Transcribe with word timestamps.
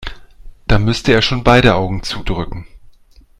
Da 0.67 0.79
müsste 0.79 1.11
er 1.11 1.21
schon 1.21 1.43
beide 1.43 1.75
Augen 1.75 2.01
zudrücken. 2.01 2.65